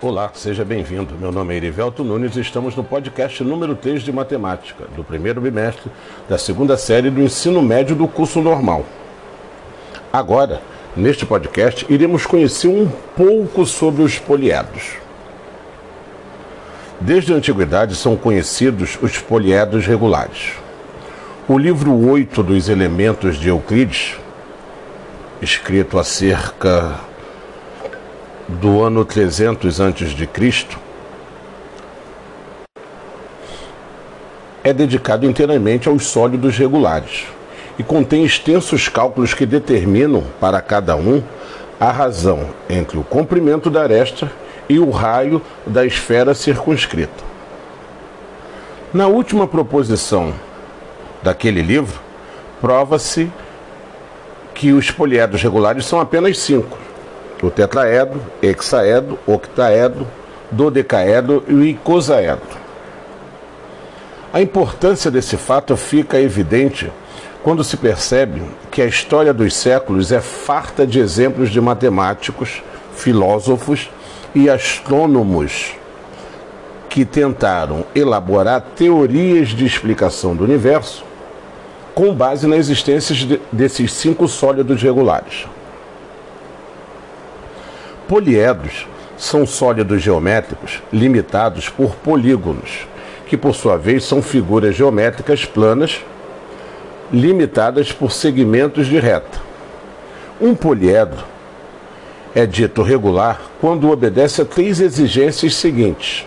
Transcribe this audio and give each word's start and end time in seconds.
Olá, 0.00 0.30
seja 0.32 0.64
bem-vindo. 0.64 1.16
Meu 1.20 1.32
nome 1.32 1.54
é 1.54 1.56
Erivelto 1.56 2.04
Nunes 2.04 2.36
e 2.36 2.40
estamos 2.40 2.76
no 2.76 2.84
podcast 2.84 3.42
número 3.42 3.74
3 3.74 4.00
de 4.04 4.12
matemática, 4.12 4.84
do 4.94 5.02
primeiro 5.02 5.40
bimestre 5.40 5.90
da 6.28 6.38
segunda 6.38 6.76
série 6.76 7.10
do 7.10 7.20
ensino 7.20 7.60
médio 7.60 7.96
do 7.96 8.06
curso 8.06 8.40
normal. 8.40 8.86
Agora, 10.12 10.62
neste 10.96 11.26
podcast, 11.26 11.84
iremos 11.88 12.24
conhecer 12.26 12.68
um 12.68 12.88
pouco 13.16 13.66
sobre 13.66 14.02
os 14.02 14.20
poliedros. 14.20 14.98
Desde 17.00 17.32
a 17.32 17.36
antiguidade 17.36 17.96
são 17.96 18.14
conhecidos 18.14 18.96
os 19.02 19.18
poliedros 19.18 19.84
regulares. 19.84 20.52
O 21.48 21.58
livro 21.58 21.92
8 22.08 22.40
dos 22.44 22.68
elementos 22.68 23.36
de 23.36 23.48
Euclides, 23.48 24.16
escrito 25.42 25.98
há 25.98 26.04
cerca 26.04 27.07
do 28.48 28.82
ano 28.82 29.04
300 29.04 29.80
a.C., 29.80 30.66
é 34.64 34.72
dedicado 34.72 35.26
inteiramente 35.26 35.88
aos 35.88 36.06
sólidos 36.06 36.56
regulares 36.56 37.26
e 37.78 37.82
contém 37.82 38.24
extensos 38.24 38.88
cálculos 38.88 39.32
que 39.32 39.46
determinam 39.46 40.24
para 40.40 40.60
cada 40.60 40.96
um 40.96 41.22
a 41.78 41.90
razão 41.92 42.48
entre 42.68 42.98
o 42.98 43.04
comprimento 43.04 43.70
da 43.70 43.82
aresta 43.82 44.30
e 44.68 44.78
o 44.78 44.90
raio 44.90 45.40
da 45.66 45.86
esfera 45.86 46.34
circunscrita. 46.34 47.24
Na 48.92 49.06
última 49.06 49.46
proposição 49.46 50.34
daquele 51.22 51.62
livro, 51.62 52.00
prova-se 52.60 53.30
que 54.54 54.72
os 54.72 54.90
poliedros 54.90 55.42
regulares 55.42 55.86
são 55.86 56.00
apenas 56.00 56.38
cinco 56.38 56.87
o 57.42 57.50
tetraedro, 57.50 58.20
hexaedro, 58.42 59.18
octaedro, 59.26 60.06
dodecaedro 60.50 61.44
e 61.48 61.70
icosaedro. 61.70 62.58
A 64.32 64.40
importância 64.40 65.10
desse 65.10 65.36
fato 65.36 65.76
fica 65.76 66.20
evidente 66.20 66.92
quando 67.42 67.64
se 67.64 67.76
percebe 67.76 68.42
que 68.70 68.82
a 68.82 68.86
história 68.86 69.32
dos 69.32 69.54
séculos 69.54 70.12
é 70.12 70.20
farta 70.20 70.86
de 70.86 70.98
exemplos 70.98 71.50
de 71.50 71.60
matemáticos, 71.60 72.62
filósofos 72.94 73.90
e 74.34 74.50
astrônomos 74.50 75.74
que 76.88 77.04
tentaram 77.04 77.84
elaborar 77.94 78.60
teorias 78.76 79.48
de 79.48 79.64
explicação 79.64 80.34
do 80.34 80.44
universo 80.44 81.04
com 81.94 82.14
base 82.14 82.46
na 82.46 82.56
existência 82.56 83.40
desses 83.50 83.92
cinco 83.92 84.28
sólidos 84.28 84.82
regulares. 84.82 85.46
Poliedros 88.08 88.86
são 89.18 89.46
sólidos 89.46 90.00
geométricos 90.00 90.82
limitados 90.90 91.68
por 91.68 91.94
polígonos, 91.96 92.88
que 93.26 93.36
por 93.36 93.54
sua 93.54 93.76
vez 93.76 94.02
são 94.02 94.22
figuras 94.22 94.74
geométricas 94.74 95.44
planas 95.44 96.02
limitadas 97.12 97.92
por 97.92 98.10
segmentos 98.10 98.86
de 98.86 98.98
reta. 98.98 99.38
Um 100.40 100.54
poliedro 100.54 101.22
é 102.34 102.46
dito 102.46 102.82
regular 102.82 103.42
quando 103.60 103.90
obedece 103.90 104.40
a 104.40 104.44
três 104.46 104.80
exigências 104.80 105.54
seguintes: 105.54 106.26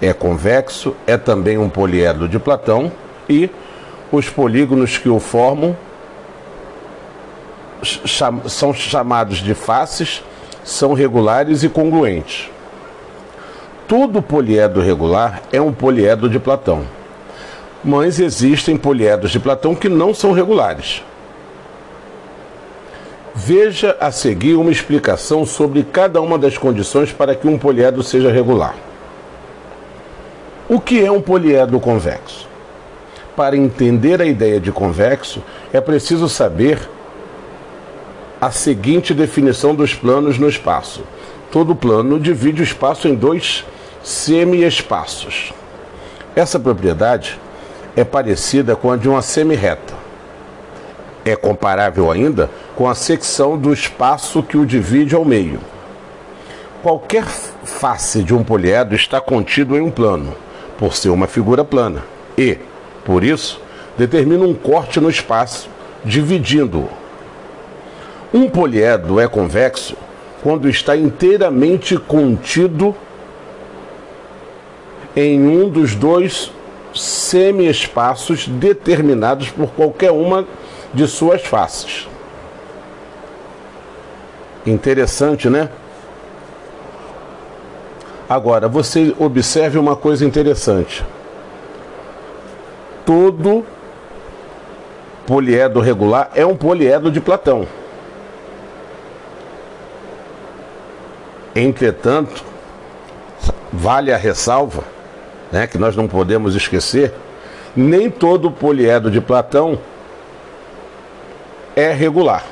é 0.00 0.12
convexo, 0.12 0.94
é 1.08 1.16
também 1.16 1.58
um 1.58 1.68
poliedro 1.68 2.28
de 2.28 2.38
Platão 2.38 2.92
e 3.28 3.50
os 4.12 4.28
polígonos 4.28 4.96
que 4.96 5.08
o 5.08 5.18
formam 5.18 5.76
são 8.46 8.72
chamados 8.72 9.38
de 9.38 9.54
faces 9.54 10.22
são 10.64 10.92
regulares 10.92 11.62
e 11.62 11.68
congruentes. 11.68 12.50
Todo 13.88 14.22
poliedro 14.22 14.80
regular 14.80 15.42
é 15.52 15.60
um 15.60 15.72
poliedro 15.72 16.28
de 16.28 16.38
Platão. 16.38 16.84
Mas 17.82 18.20
existem 18.20 18.76
poliedros 18.76 19.32
de 19.32 19.40
Platão 19.40 19.74
que 19.74 19.88
não 19.88 20.14
são 20.14 20.32
regulares. 20.32 21.02
Veja 23.34 23.96
a 23.98 24.10
seguir 24.10 24.54
uma 24.54 24.70
explicação 24.70 25.46
sobre 25.46 25.82
cada 25.82 26.20
uma 26.20 26.38
das 26.38 26.58
condições 26.58 27.12
para 27.12 27.34
que 27.34 27.48
um 27.48 27.58
poliedro 27.58 28.02
seja 28.02 28.30
regular. 28.30 28.74
O 30.68 30.78
que 30.78 31.04
é 31.04 31.10
um 31.10 31.20
poliedro 31.20 31.80
convexo? 31.80 32.48
Para 33.34 33.56
entender 33.56 34.20
a 34.20 34.24
ideia 34.24 34.60
de 34.60 34.70
convexo, 34.70 35.42
é 35.72 35.80
preciso 35.80 36.28
saber 36.28 36.78
a 38.40 38.50
seguinte 38.50 39.12
definição 39.12 39.74
dos 39.74 39.94
planos 39.94 40.38
no 40.38 40.48
espaço. 40.48 41.02
Todo 41.52 41.76
plano 41.76 42.18
divide 42.18 42.62
o 42.62 42.64
espaço 42.64 43.06
em 43.06 43.14
dois 43.14 43.64
semi-espaços. 44.02 45.52
Essa 46.34 46.58
propriedade 46.58 47.38
é 47.94 48.02
parecida 48.02 48.74
com 48.74 48.90
a 48.90 48.96
de 48.96 49.08
uma 49.08 49.20
semi-reta. 49.20 49.92
É 51.22 51.36
comparável 51.36 52.10
ainda 52.10 52.48
com 52.74 52.88
a 52.88 52.94
secção 52.94 53.58
do 53.58 53.72
espaço 53.72 54.42
que 54.42 54.56
o 54.56 54.64
divide 54.64 55.14
ao 55.14 55.24
meio. 55.24 55.60
Qualquer 56.82 57.26
face 57.26 58.22
de 58.22 58.34
um 58.34 58.42
poliedro 58.42 58.96
está 58.96 59.20
contido 59.20 59.76
em 59.76 59.82
um 59.82 59.90
plano, 59.90 60.34
por 60.78 60.94
ser 60.94 61.10
uma 61.10 61.26
figura 61.26 61.62
plana, 61.62 62.02
e, 62.38 62.56
por 63.04 63.22
isso, 63.22 63.60
determina 63.98 64.46
um 64.46 64.54
corte 64.54 64.98
no 64.98 65.10
espaço, 65.10 65.68
dividindo-o. 66.02 66.99
Um 68.32 68.48
poliedro 68.48 69.18
é 69.18 69.26
convexo 69.26 69.96
quando 70.42 70.68
está 70.68 70.96
inteiramente 70.96 71.96
contido 71.98 72.94
em 75.16 75.40
um 75.40 75.68
dos 75.68 75.94
dois 75.94 76.52
semi-espaços 76.94 78.46
determinados 78.46 79.50
por 79.50 79.70
qualquer 79.70 80.12
uma 80.12 80.46
de 80.94 81.06
suas 81.08 81.42
faces. 81.42 82.08
Interessante, 84.64 85.50
né? 85.50 85.68
Agora, 88.28 88.68
você 88.68 89.12
observe 89.18 89.76
uma 89.76 89.96
coisa 89.96 90.24
interessante. 90.24 91.04
Todo 93.04 93.64
poliedro 95.26 95.80
regular 95.80 96.30
é 96.34 96.46
um 96.46 96.56
poliedro 96.56 97.10
de 97.10 97.20
Platão. 97.20 97.66
Entretanto, 101.54 102.44
vale 103.72 104.12
a 104.12 104.16
ressalva, 104.16 104.84
né, 105.50 105.66
que 105.66 105.78
nós 105.78 105.96
não 105.96 106.06
podemos 106.06 106.54
esquecer, 106.54 107.12
nem 107.74 108.10
todo 108.10 108.50
poliedro 108.50 109.10
de 109.10 109.20
Platão 109.20 109.78
é 111.74 111.92
regular. 111.92 112.44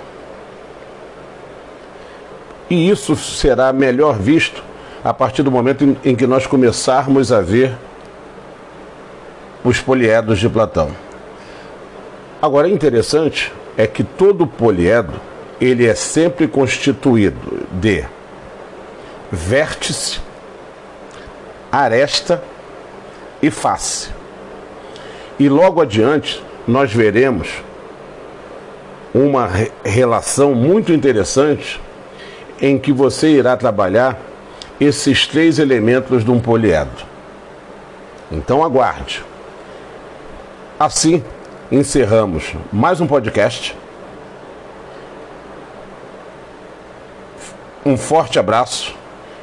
E 2.71 2.91
isso 2.91 3.17
será 3.17 3.73
melhor 3.73 4.19
visto 4.19 4.63
a 5.05 5.15
partir 5.15 5.43
do 5.43 5.51
momento 5.51 5.85
em, 5.85 5.97
em 6.05 6.17
que 6.17 6.27
nós 6.27 6.47
começarmos 6.47 7.33
a 7.33 7.41
ver 7.41 7.75
os 9.65 9.81
poliedros 9.81 10.39
de 10.39 10.49
Platão. 10.49 10.91
Agora, 12.41 12.69
interessante 12.69 13.53
é 13.77 13.87
que 13.87 14.05
todo 14.05 14.47
poliedro 14.47 15.21
ele 15.61 15.87
é 15.87 15.95
sempre 15.95 16.47
constituído 16.47 17.67
de 17.73 18.05
vértice, 19.31 20.21
aresta 21.71 22.43
e 23.43 23.51
face. 23.51 24.11
E 25.39 25.49
logo 25.49 25.81
adiante 25.81 26.43
nós 26.67 26.93
veremos 26.93 27.63
uma 29.15 29.47
re 29.47 29.73
relação 29.85 30.55
muito 30.55 30.93
interessante 30.93 31.81
em 32.61 32.79
que 32.79 32.93
você 32.93 33.31
irá 33.31 33.57
trabalhar 33.57 34.19
esses 34.81 35.27
três 35.27 35.59
elementos 35.59 36.25
de 36.25 36.31
um 36.31 36.41
poliedro. 36.41 37.07
Então 38.31 38.65
aguarde. 38.65 39.25
Assim 40.79 41.23
encerramos 41.71 42.55
mais 42.73 43.01
um 43.01 43.07
podcast. 43.07 43.77
Um 47.85 47.97
forte 47.97 48.39
abraço 48.39 48.98